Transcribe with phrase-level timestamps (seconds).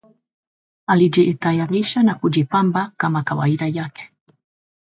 [0.87, 4.09] Alijitayarisha na kujipamba kama kawaida yake